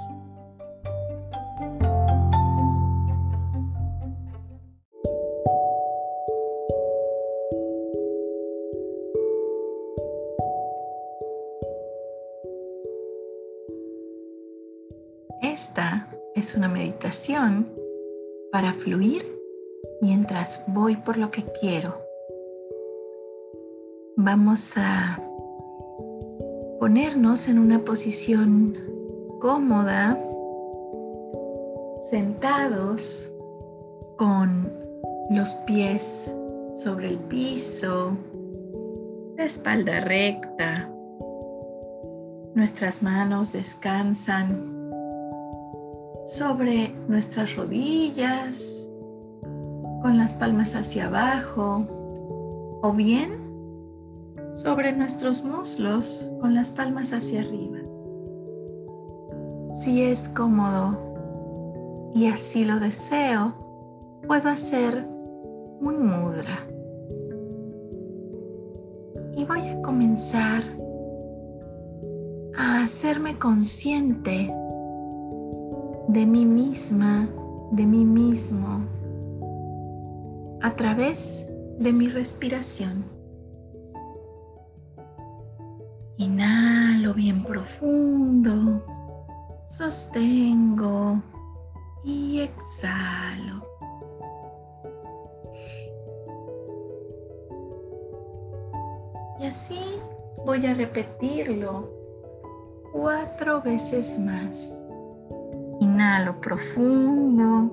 Esta 15.44 16.08
es 16.36 16.56
una 16.56 16.70
meditación 16.70 17.68
para 18.50 18.72
fluir 18.72 19.26
mientras 20.02 20.64
voy 20.68 20.96
por 20.96 21.18
lo 21.18 21.32
que 21.32 21.44
quiero. 21.60 21.98
Vamos 24.16 24.78
a 24.78 25.22
ponernos 26.80 27.50
en 27.50 27.60
una 27.60 27.80
posición 27.80 28.78
cómoda, 29.42 30.18
sentados 32.10 33.30
con 34.18 34.72
los 35.30 35.56
pies 35.68 36.34
sobre 36.74 37.10
el 37.10 37.18
piso, 37.18 38.16
la 39.36 39.44
espalda 39.44 40.00
recta, 40.00 40.90
nuestras 42.56 43.04
manos 43.04 43.52
descansan 43.52 44.73
sobre 46.26 46.94
nuestras 47.08 47.56
rodillas, 47.56 48.90
con 50.02 50.18
las 50.18 50.34
palmas 50.34 50.76
hacia 50.76 51.08
abajo, 51.08 51.86
o 52.82 52.92
bien 52.92 53.42
sobre 54.54 54.92
nuestros 54.92 55.44
muslos 55.44 56.30
con 56.40 56.54
las 56.54 56.72
palmas 56.72 57.14
hacia 57.14 57.42
arriba. 57.42 57.80
Si 59.82 60.04
es 60.04 60.30
cómodo 60.30 62.12
y 62.14 62.28
así 62.28 62.64
lo 62.64 62.80
deseo, 62.80 63.54
puedo 64.28 64.50
hacer 64.50 65.08
un 65.82 66.06
mudra. 66.06 66.68
Y 69.36 69.46
voy 69.46 69.68
a 69.68 69.82
comenzar 69.82 70.64
a 72.56 72.84
hacerme 72.84 73.40
consciente 73.40 74.54
de 76.08 76.26
mí 76.26 76.46
misma, 76.46 77.30
de 77.72 77.86
mí 77.86 78.06
mismo, 78.06 78.86
a 80.62 80.72
través 80.76 81.48
de 81.80 81.94
mi 81.94 82.08
respiración. 82.08 83.06
Inhalo 86.18 87.14
bien 87.14 87.44
profundo, 87.44 88.84
sostengo 89.66 91.22
y 92.04 92.42
exhalo. 92.42 93.64
Y 99.40 99.48
así 99.48 99.80
voy 100.46 100.66
a 100.68 100.74
repetirlo 100.74 101.90
cuatro 102.92 103.62
veces 103.62 104.20
más. 104.20 104.83
Inhalo 105.94 106.42
profundo. 106.42 107.70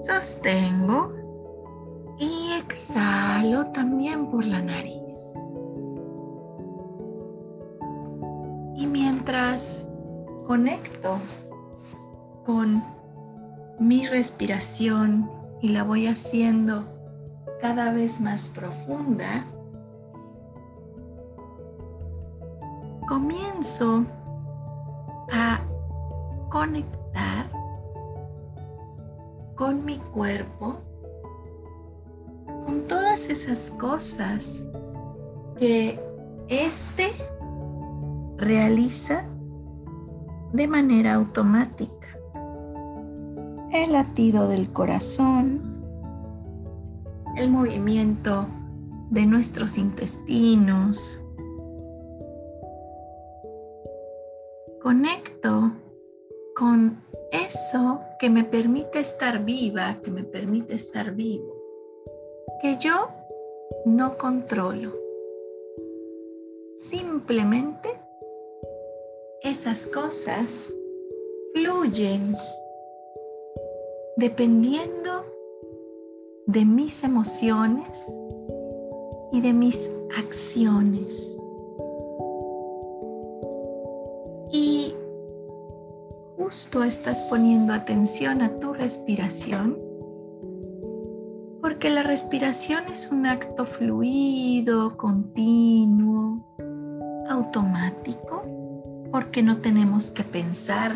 Sostengo 0.00 1.12
y 2.18 2.52
exhalo 2.58 3.66
también 3.72 4.30
por 4.30 4.42
la 4.46 4.62
nariz. 4.62 5.34
Y 8.74 8.86
mientras 8.86 9.86
conecto 10.46 11.18
con 12.46 12.82
mi 13.78 14.06
respiración 14.06 15.30
y 15.60 15.68
la 15.68 15.82
voy 15.82 16.06
haciendo 16.06 16.84
cada 17.60 17.92
vez 17.92 18.18
más 18.18 18.48
profunda, 18.48 19.44
comienzo 23.06 24.06
a 25.30 25.60
conectar 26.48 27.50
con 29.54 29.84
mi 29.84 29.98
cuerpo, 29.98 30.76
con 32.64 32.82
todas 32.86 33.28
esas 33.28 33.70
cosas 33.72 34.64
que 35.58 35.98
éste 36.48 37.10
realiza 38.36 39.24
de 40.52 40.68
manera 40.68 41.14
automática. 41.14 42.08
El 43.72 43.92
latido 43.92 44.48
del 44.48 44.72
corazón, 44.72 45.60
el 47.36 47.50
movimiento 47.50 48.46
de 49.10 49.26
nuestros 49.26 49.76
intestinos, 49.76 51.20
conecto 54.88 55.72
con 56.56 57.04
eso 57.30 58.00
que 58.18 58.30
me 58.30 58.42
permite 58.42 59.00
estar 59.00 59.44
viva, 59.44 59.98
que 60.02 60.10
me 60.10 60.24
permite 60.24 60.76
estar 60.76 61.14
vivo, 61.14 61.54
que 62.62 62.78
yo 62.78 63.10
no 63.84 64.16
controlo. 64.16 64.94
Simplemente 66.74 67.90
esas 69.42 69.86
cosas 69.86 70.72
fluyen 71.54 72.34
dependiendo 74.16 75.22
de 76.46 76.64
mis 76.64 77.04
emociones 77.04 78.06
y 79.32 79.42
de 79.42 79.52
mis 79.52 79.90
acciones. 80.16 81.37
Justo 86.48 86.82
estás 86.82 87.20
poniendo 87.28 87.74
atención 87.74 88.40
a 88.40 88.58
tu 88.58 88.72
respiración, 88.72 89.76
porque 91.60 91.90
la 91.90 92.02
respiración 92.02 92.84
es 92.90 93.10
un 93.12 93.26
acto 93.26 93.66
fluido, 93.66 94.96
continuo, 94.96 96.42
automático, 97.28 98.44
porque 99.12 99.42
no 99.42 99.58
tenemos 99.58 100.08
que 100.08 100.22
pensar 100.22 100.92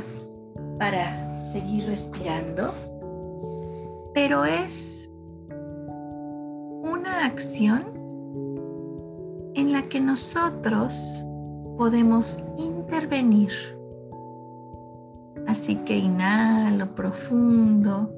para 0.78 1.44
seguir 1.52 1.84
respirando, 1.84 2.72
pero 4.14 4.46
es 4.46 5.10
una 6.82 7.26
acción 7.26 7.84
en 9.54 9.70
la 9.70 9.82
que 9.82 10.00
nosotros 10.00 11.26
podemos 11.76 12.42
intervenir. 12.56 13.81
Así 15.52 15.76
que 15.84 15.98
inhalo 15.98 16.94
profundo. 16.94 18.10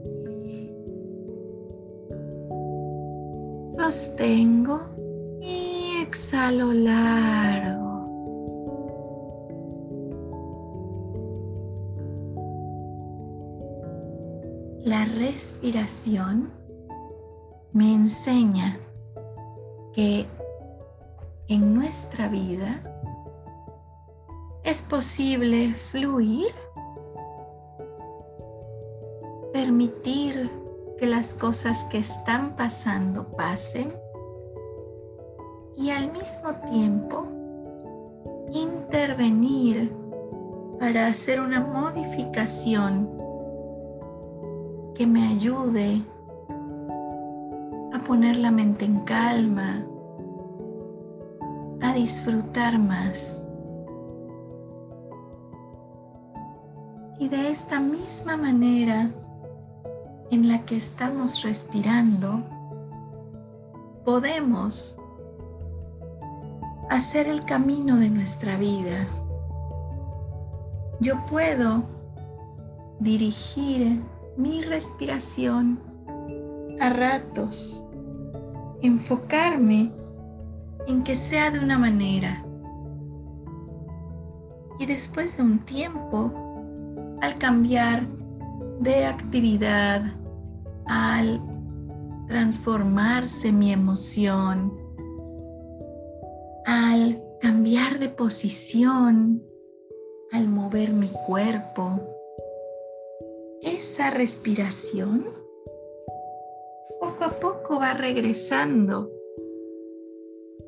Sostengo 3.76 4.80
y 5.40 5.96
exhalo 6.00 6.72
largo. 6.72 7.92
La 14.84 15.04
respiración 15.04 16.52
me 17.72 17.94
enseña 17.94 18.78
que 19.92 20.24
en 21.48 21.74
nuestra 21.74 22.28
vida 22.28 22.80
es 24.62 24.82
posible 24.82 25.74
fluir, 25.90 26.54
permitir 29.54 30.50
que 30.98 31.06
las 31.06 31.32
cosas 31.32 31.84
que 31.84 31.98
están 31.98 32.56
pasando 32.56 33.30
pasen 33.36 33.94
y 35.76 35.90
al 35.90 36.10
mismo 36.10 36.56
tiempo 36.68 37.28
intervenir 38.52 39.92
para 40.80 41.06
hacer 41.06 41.40
una 41.40 41.60
modificación 41.60 43.08
que 44.96 45.06
me 45.06 45.24
ayude 45.24 46.02
a 47.92 48.00
poner 48.00 48.36
la 48.38 48.50
mente 48.50 48.86
en 48.86 49.02
calma, 49.02 49.86
a 51.80 51.92
disfrutar 51.92 52.76
más. 52.76 53.40
Y 57.20 57.28
de 57.28 57.50
esta 57.50 57.78
misma 57.78 58.36
manera 58.36 59.12
en 60.34 60.48
la 60.48 60.66
que 60.66 60.76
estamos 60.76 61.44
respirando, 61.44 62.42
podemos 64.04 64.98
hacer 66.90 67.28
el 67.28 67.44
camino 67.44 67.96
de 67.96 68.10
nuestra 68.10 68.56
vida. 68.56 69.06
Yo 70.98 71.24
puedo 71.30 71.84
dirigir 72.98 74.02
mi 74.36 74.62
respiración 74.62 75.78
a 76.80 76.88
ratos, 76.88 77.86
enfocarme 78.82 79.92
en 80.88 81.04
que 81.04 81.14
sea 81.14 81.52
de 81.52 81.60
una 81.60 81.78
manera. 81.78 82.44
Y 84.80 84.86
después 84.86 85.36
de 85.36 85.44
un 85.44 85.60
tiempo, 85.60 86.32
al 87.22 87.36
cambiar 87.36 88.08
de 88.80 89.06
actividad, 89.06 90.02
al 90.86 91.40
transformarse 92.28 93.52
mi 93.52 93.72
emoción, 93.72 94.72
al 96.64 97.22
cambiar 97.40 97.98
de 97.98 98.08
posición, 98.08 99.42
al 100.32 100.48
mover 100.48 100.90
mi 100.90 101.08
cuerpo, 101.26 102.00
esa 103.62 104.10
respiración 104.10 105.26
poco 107.00 107.24
a 107.24 107.30
poco 107.30 107.78
va 107.78 107.94
regresando 107.94 109.10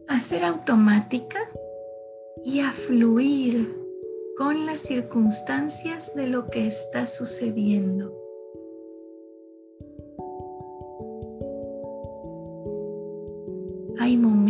a 0.09 0.21
ser 0.21 0.45
automática 0.45 1.51
y 2.45 2.61
a 2.61 2.71
fluir 2.71 3.75
con 4.37 4.67
las 4.67 4.81
circunstancias 4.81 6.15
de 6.15 6.27
lo 6.27 6.47
que 6.47 6.67
está 6.67 7.07
sucediendo. 7.07 8.26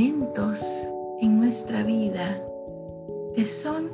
Momentos 0.07 0.87
en 1.21 1.41
nuestra 1.41 1.83
vida 1.83 2.41
que 3.35 3.45
son 3.45 3.89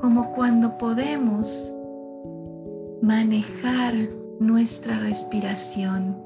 como 0.00 0.30
cuando 0.32 0.78
podemos 0.78 1.74
manejar 3.02 3.94
nuestra 4.38 5.00
respiración. 5.00 6.16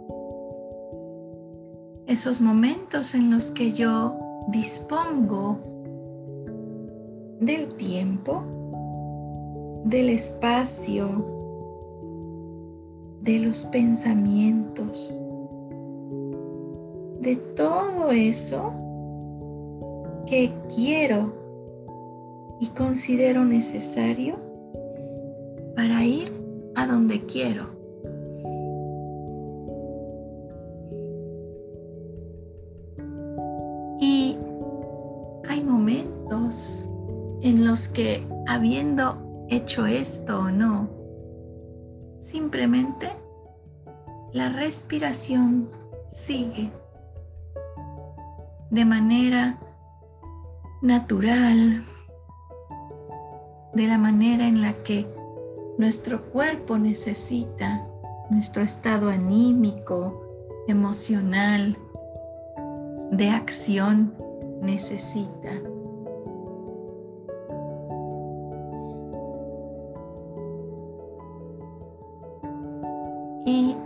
Esos 2.07 2.41
momentos 2.41 3.15
en 3.15 3.31
los 3.31 3.51
que 3.51 3.73
yo 3.73 4.15
dispongo 4.49 5.59
del 7.41 7.75
tiempo, 7.77 8.43
del 9.85 10.11
espacio, 10.11 11.09
de 13.23 13.39
los 13.39 13.65
pensamientos, 13.67 15.13
de 17.25 17.37
todo 17.57 18.11
eso 18.11 18.73
que 20.27 20.53
quiero 20.75 21.33
y 22.61 22.69
considero 22.69 23.45
necesario 23.45 24.37
para 25.75 26.05
ir 26.05 26.31
a 26.77 26.87
donde 26.87 27.19
quiero. 27.21 27.75
en 37.43 37.65
los 37.65 37.89
que 37.89 38.27
habiendo 38.47 39.47
hecho 39.51 39.87
esto 39.87 40.41
o 40.41 40.51
no, 40.51 40.89
simplemente 42.17 43.11
la 44.33 44.49
respiración 44.49 45.69
sigue 46.11 46.71
de 48.75 48.85
manera 48.85 49.57
natural, 50.83 51.85
de 53.73 53.87
la 53.87 53.99
manera 53.99 54.49
en 54.49 54.63
la 54.63 54.73
que 54.73 55.07
nuestro 55.79 56.25
cuerpo 56.33 56.77
necesita, 56.77 57.87
nuestro 58.31 58.65
estado 58.65 59.11
anímico, 59.11 60.25
emocional, 60.67 61.79
de 63.13 63.31
acción 63.31 64.13
necesita. 64.61 65.53
Y 73.47 73.77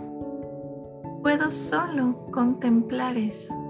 puedo 1.21 1.51
solo 1.51 2.25
contemplar 2.31 3.17
eso. 3.17 3.68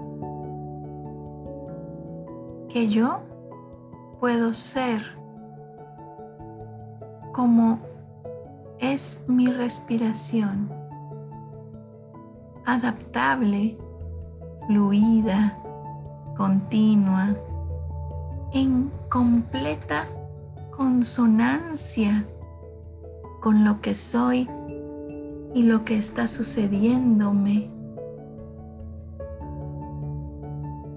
Que 2.72 2.88
yo 2.88 3.20
puedo 4.20 4.54
ser 4.54 5.02
como 7.32 7.80
es 8.78 9.22
mi 9.26 9.48
respiración, 9.48 10.72
adaptable, 12.64 13.76
fluida, 14.66 15.58
continua, 16.36 17.34
en 18.52 18.90
completa 19.08 20.06
consonancia 20.70 22.24
con 23.40 23.64
lo 23.64 23.80
que 23.80 23.94
soy 23.94 24.48
y 25.54 25.64
lo 25.64 25.84
que 25.84 25.98
está 25.98 26.28
sucediéndome. 26.28 27.68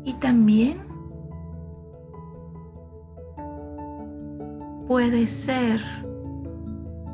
Y 0.05 0.13
también 0.13 0.92
puede 4.93 5.25
ser 5.25 5.79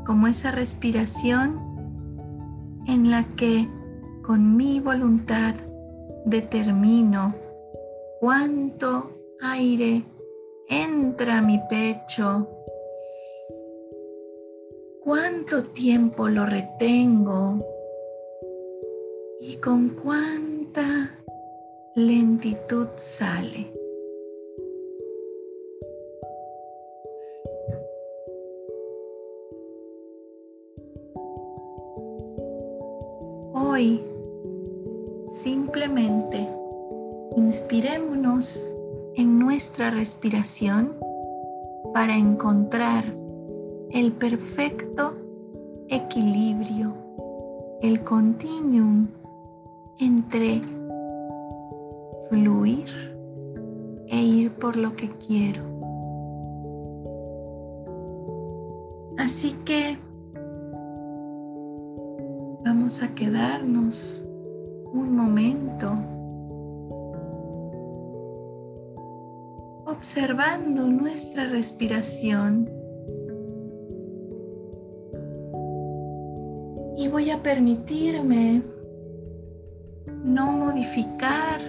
como 0.05 0.27
esa 0.27 0.51
respiración 0.51 1.61
en 2.89 3.09
la 3.09 3.23
que 3.37 3.69
con 4.21 4.57
mi 4.57 4.81
voluntad 4.81 5.55
determino 6.25 7.33
cuánto 8.19 9.11
aire 9.39 10.03
entra 10.67 11.37
a 11.37 11.41
mi 11.41 11.57
pecho 11.69 12.49
cuánto 15.01 15.63
tiempo 15.63 16.27
lo 16.27 16.45
retengo 16.45 17.65
y 19.39 19.55
con 19.55 19.91
cuánta 19.91 21.17
lentitud 21.95 22.89
sale. 22.97 23.78
Hoy 33.79 34.01
simplemente 35.29 36.45
inspirémonos 37.37 38.69
en 39.15 39.39
nuestra 39.39 39.89
respiración 39.89 40.97
para 41.93 42.17
encontrar 42.17 43.05
el 43.91 44.11
perfecto 44.11 45.13
equilibrio, 45.87 46.93
el 47.81 48.03
continuum 48.03 49.07
entre 49.97 50.61
fluir 52.29 52.89
e 54.09 54.21
ir 54.21 54.51
por 54.51 54.75
lo 54.75 54.93
que 54.97 55.09
quiero. 55.25 55.63
Así 59.17 59.53
que 59.63 60.08
a 62.89 63.13
quedarnos 63.13 64.25
un 64.93 65.15
momento 65.15 65.91
observando 69.85 70.87
nuestra 70.87 71.45
respiración 71.45 72.67
y 76.97 77.07
voy 77.09 77.29
a 77.29 77.43
permitirme 77.43 78.63
no 80.23 80.51
modificar 80.53 81.61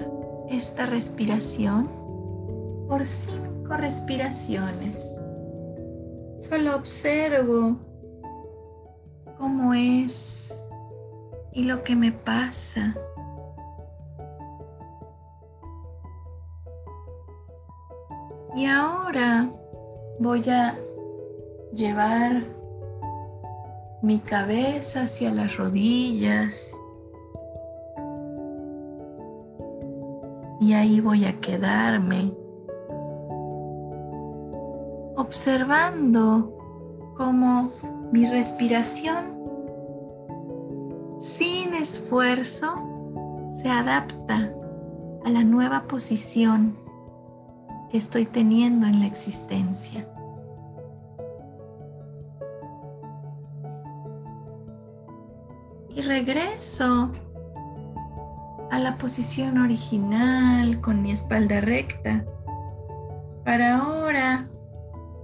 esta 0.48 0.86
respiración 0.86 1.86
por 2.88 3.04
cinco 3.04 3.76
respiraciones. 3.76 5.20
Solo 6.38 6.76
observo 6.76 7.76
cómo 9.36 9.74
es 9.74 10.66
y 11.52 11.64
lo 11.64 11.82
que 11.82 11.96
me 11.96 12.12
pasa. 12.12 12.94
Y 18.54 18.66
ahora 18.66 19.50
voy 20.18 20.48
a 20.50 20.74
llevar 21.72 22.44
mi 24.02 24.18
cabeza 24.18 25.02
hacia 25.02 25.30
las 25.32 25.56
rodillas. 25.56 26.76
Y 30.60 30.74
ahí 30.74 31.00
voy 31.00 31.24
a 31.24 31.40
quedarme 31.40 32.34
observando 35.16 36.56
cómo 37.16 37.70
mi 38.10 38.28
respiración 38.28 39.39
esfuerzo 42.10 42.74
se 43.62 43.70
adapta 43.70 44.52
a 45.24 45.30
la 45.30 45.44
nueva 45.44 45.86
posición 45.86 46.76
que 47.88 47.98
estoy 47.98 48.26
teniendo 48.26 48.88
en 48.88 48.98
la 48.98 49.06
existencia. 49.06 50.08
Y 55.94 56.02
regreso 56.02 57.12
a 58.72 58.80
la 58.80 58.98
posición 58.98 59.58
original 59.58 60.80
con 60.80 61.02
mi 61.02 61.12
espalda 61.12 61.60
recta 61.60 62.24
para 63.44 63.78
ahora 63.78 64.50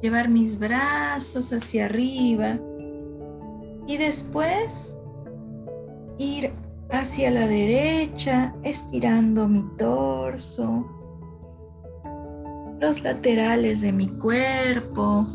llevar 0.03 0.29
mis 0.29 0.57
brazos 0.57 1.53
hacia 1.53 1.87
arriba 1.87 2.61
y 3.88 3.96
después 3.96 4.96
ir 6.18 6.53
hacia 6.90 7.31
la 7.31 7.46
derecha 7.46 8.55
estirando 8.62 9.49
mi 9.49 9.64
torso, 9.77 10.87
los 12.81 13.03
laterales 13.03 13.81
de 13.81 13.92
mi 13.92 14.09
cuerpo 14.09 15.27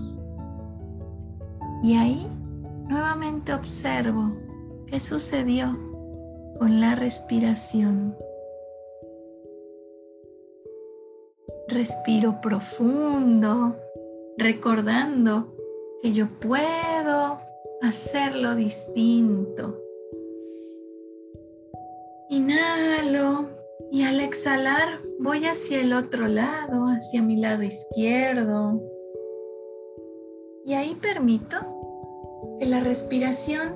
y 1.83 1.95
ahí 1.95 2.27
nuevamente 2.87 3.53
observo 3.53 4.31
qué 4.87 4.99
sucedió 4.99 5.77
con 6.59 6.79
la 6.79 6.95
respiración. 6.95 8.15
Respiro 11.67 12.41
profundo, 12.41 13.75
recordando 14.37 15.55
que 16.01 16.13
yo 16.13 16.27
puedo 16.27 17.39
hacerlo 17.81 18.55
distinto. 18.55 19.79
Inhalo 22.31 23.49
y 23.91 24.03
al 24.03 24.21
exhalar 24.21 24.99
voy 25.19 25.43
hacia 25.43 25.81
el 25.81 25.91
otro 25.91 26.29
lado, 26.29 26.85
hacia 26.85 27.21
mi 27.21 27.35
lado 27.35 27.61
izquierdo. 27.61 28.81
Y 30.65 30.73
ahí 30.73 30.95
permito 30.95 31.57
que 32.57 32.67
la 32.67 32.79
respiración 32.79 33.73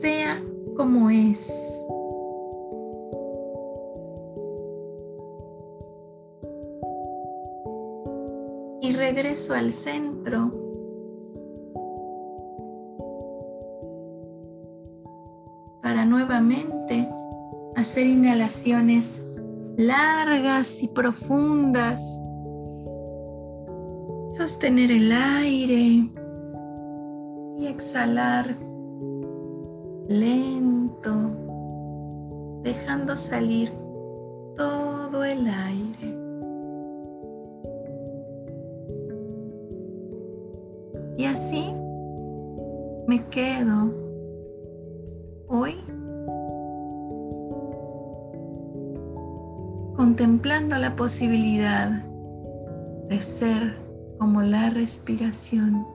sea 0.00 0.40
como 0.76 1.10
es. 1.10 1.50
Y 8.80 8.92
regreso 8.92 9.54
al 9.54 9.72
centro. 9.72 10.52
Para 15.82 16.04
nuevamente 16.04 17.08
hacer 17.86 18.08
inhalaciones 18.08 19.22
largas 19.76 20.82
y 20.82 20.88
profundas. 20.88 22.02
Sostener 24.36 24.90
el 24.90 25.12
aire 25.12 26.10
y 27.58 27.66
exhalar 27.68 28.56
lento, 30.08 31.12
dejando 32.64 33.16
salir 33.16 33.72
todo 34.56 35.22
el 35.22 35.46
aire. 35.46 36.18
Y 41.18 41.24
así 41.24 41.72
me 43.06 43.24
quedo 43.28 43.95
contemplando 50.36 50.76
la 50.76 50.94
posibilidad 50.96 51.88
de 53.08 53.20
ser 53.22 53.74
como 54.18 54.42
la 54.42 54.68
respiración. 54.68 55.86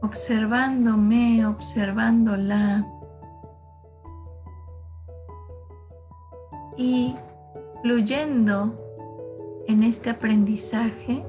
observándome, 0.00 1.44
observándola. 1.44 2.86
Y 6.78 7.14
fluyendo 7.82 8.72
en 9.66 9.82
este 9.82 10.08
aprendizaje 10.08 11.26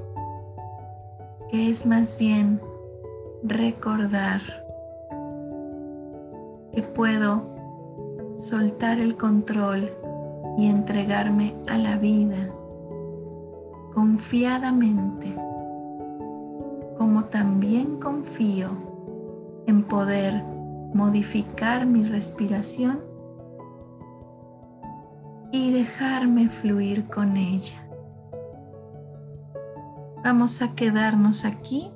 que 1.50 1.68
es 1.68 1.84
más 1.84 2.16
bien 2.16 2.58
recordar 3.42 4.40
que 6.72 6.82
puedo 6.84 7.59
soltar 8.40 8.98
el 8.98 9.16
control 9.16 9.92
y 10.56 10.66
entregarme 10.66 11.54
a 11.68 11.76
la 11.76 11.96
vida 11.96 12.50
confiadamente 13.92 15.36
como 16.96 17.24
también 17.26 17.98
confío 17.98 18.70
en 19.66 19.82
poder 19.84 20.42
modificar 20.94 21.84
mi 21.86 22.04
respiración 22.04 23.00
y 25.52 25.72
dejarme 25.72 26.48
fluir 26.48 27.06
con 27.08 27.36
ella. 27.36 27.86
Vamos 30.24 30.62
a 30.62 30.74
quedarnos 30.74 31.44
aquí 31.44 31.90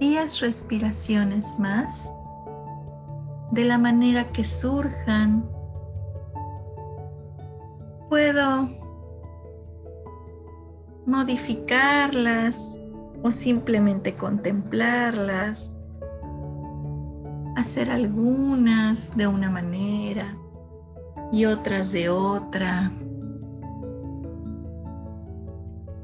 10 0.00 0.40
respiraciones 0.40 1.58
más 1.58 2.16
de 3.54 3.64
la 3.64 3.78
manera 3.78 4.32
que 4.32 4.42
surjan. 4.42 5.48
Puedo 8.08 8.68
modificarlas 11.06 12.80
o 13.22 13.30
simplemente 13.30 14.16
contemplarlas, 14.16 15.72
hacer 17.56 17.90
algunas 17.90 19.16
de 19.16 19.28
una 19.28 19.50
manera 19.50 20.24
y 21.32 21.44
otras 21.44 21.92
de 21.92 22.08
otra. 22.08 22.90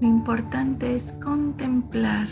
Lo 0.00 0.06
importante 0.06 0.94
es 0.94 1.12
contemplar 1.14 2.28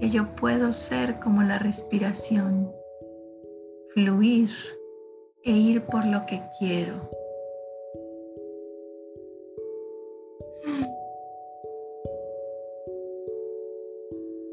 que 0.00 0.10
yo 0.10 0.34
puedo 0.34 0.72
ser 0.72 1.20
como 1.20 1.42
la 1.42 1.58
respiración, 1.58 2.68
fluir 3.96 4.50
e 5.42 5.52
ir 5.52 5.80
por 5.86 6.04
lo 6.04 6.26
que 6.26 6.42
quiero, 6.58 7.08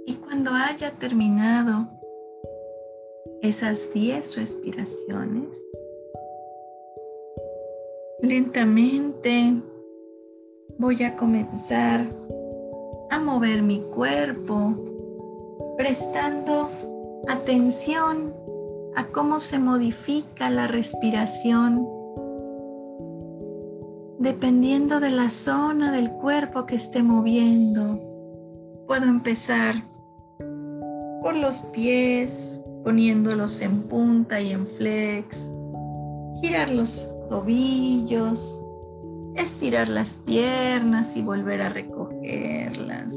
Y 0.06 0.16
cuando 0.16 0.52
haya 0.52 0.92
terminado 0.92 1.88
esas 3.42 3.92
10 3.94 4.38
respiraciones, 4.38 5.50
lentamente 8.22 9.56
voy 10.78 11.04
a 11.04 11.18
comenzar 11.18 12.08
a 13.10 13.20
mover 13.20 13.62
mi 13.62 13.82
cuerpo, 13.82 14.76
prestando 15.78 16.70
atención 17.28 18.44
a 18.96 19.06
cómo 19.08 19.40
se 19.40 19.60
modifica 19.60 20.50
la 20.50 20.68
respiración 20.68 21.88
dependiendo 24.24 25.02
de 25.02 25.10
la 25.10 25.30
zona 25.30 25.92
del 25.92 26.10
cuerpo 26.12 26.66
que 26.66 26.76
esté 26.76 27.04
moviendo. 27.04 28.00
Puedo 28.88 29.06
empezar 29.06 29.76
por 31.22 31.36
los 31.36 31.58
pies, 31.74 32.62
poniéndolos 32.84 33.60
en 33.62 33.84
punta 33.84 34.40
y 34.40 34.52
en 34.52 34.66
flex, 34.66 35.54
girar 36.42 36.70
los 36.70 37.10
tobillos, 37.30 38.64
estirar 39.36 39.90
las 39.90 40.18
piernas 40.18 41.18
y 41.18 41.22
volver 41.22 41.62
a 41.62 41.70
recogerlas. 41.70 43.16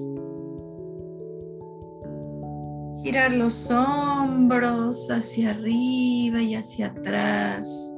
Girar 3.07 3.35
los 3.35 3.71
hombros 3.71 5.09
hacia 5.13 5.51
arriba 5.51 6.43
y 6.43 6.57
hacia 6.57 6.89
atrás. 6.89 7.95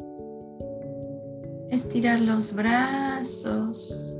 Estirar 1.70 2.20
los 2.20 2.52
brazos 2.52 4.14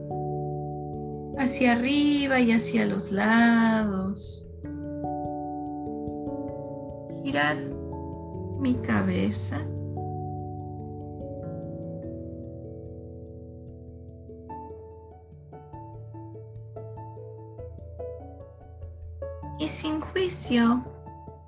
hacia 1.37 1.73
arriba 1.73 2.41
y 2.41 2.53
hacia 2.53 2.87
los 2.87 3.13
lados. 3.13 4.49
Girar 7.23 7.59
mi 8.59 8.73
cabeza 8.77 9.61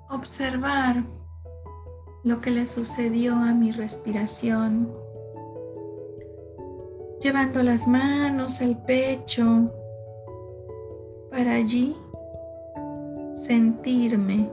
observar 0.09 1.03
lo 2.23 2.41
que 2.41 2.49
le 2.49 2.65
sucedió 2.65 3.35
a 3.35 3.53
mi 3.53 3.71
respiración, 3.71 4.91
llevando 7.21 7.61
las 7.61 7.87
manos 7.87 8.59
al 8.59 8.83
pecho 8.83 9.71
para 11.29 11.53
allí 11.53 11.95
sentirme, 13.31 14.49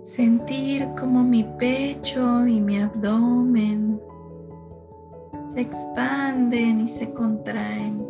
sentir 0.00 0.88
como 0.98 1.22
mi 1.22 1.44
pecho 1.58 2.46
y 2.46 2.62
mi 2.62 2.78
abdomen 2.78 4.00
se 5.52 5.60
expanden 5.60 6.80
y 6.80 6.88
se 6.88 7.12
contraen 7.12 8.06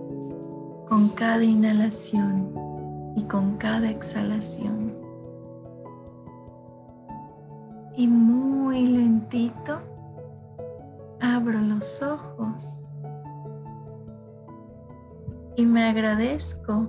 con 0.88 1.09
cada 1.09 1.42
inhalación 1.42 2.52
y 3.16 3.25
con 3.25 3.57
cada 3.57 3.90
exhalación. 3.90 4.94
Y 7.96 8.07
muy 8.09 8.87
lentito 8.87 9.81
abro 11.20 11.61
los 11.61 12.03
ojos 12.03 12.83
y 15.57 15.66
me 15.66 15.85
agradezco 15.85 16.88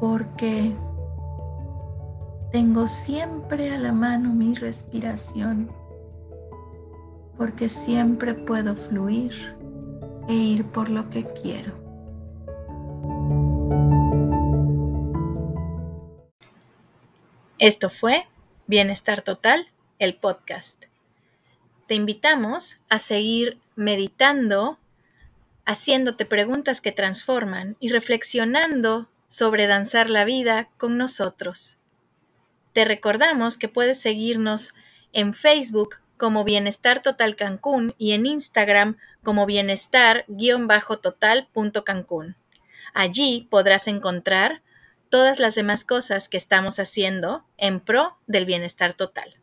porque 0.00 0.72
tengo 2.52 2.86
siempre 2.88 3.74
a 3.74 3.78
la 3.78 3.92
mano 3.92 4.32
mi 4.32 4.54
respiración, 4.54 5.70
porque 7.36 7.68
siempre 7.68 8.34
puedo 8.34 8.74
fluir 8.74 9.32
e 10.28 10.34
ir 10.34 10.64
por 10.66 10.88
lo 10.88 11.08
que 11.10 11.24
quiero. 11.24 11.85
Esto 17.66 17.90
fue 17.90 18.28
Bienestar 18.68 19.20
Total, 19.22 19.66
el 19.98 20.14
podcast. 20.14 20.84
Te 21.88 21.96
invitamos 21.96 22.78
a 22.88 23.00
seguir 23.00 23.58
meditando, 23.74 24.78
haciéndote 25.64 26.26
preguntas 26.26 26.80
que 26.80 26.92
transforman 26.92 27.76
y 27.80 27.88
reflexionando 27.88 29.08
sobre 29.26 29.66
danzar 29.66 30.10
la 30.10 30.24
vida 30.24 30.68
con 30.76 30.96
nosotros. 30.96 31.78
Te 32.72 32.84
recordamos 32.84 33.58
que 33.58 33.66
puedes 33.66 34.00
seguirnos 34.00 34.74
en 35.12 35.34
Facebook 35.34 35.96
como 36.16 36.44
Bienestar 36.44 37.02
Total 37.02 37.34
Cancún 37.34 37.96
y 37.98 38.12
en 38.12 38.26
Instagram 38.26 38.96
como 39.24 39.44
bienestar-total.cancún. 39.44 42.36
Allí 42.94 43.48
podrás 43.50 43.88
encontrar 43.88 44.62
todas 45.08 45.38
las 45.38 45.54
demás 45.54 45.84
cosas 45.84 46.28
que 46.28 46.36
estamos 46.36 46.78
haciendo 46.78 47.44
en 47.56 47.80
pro 47.80 48.16
del 48.26 48.46
bienestar 48.46 48.94
total. 48.94 49.36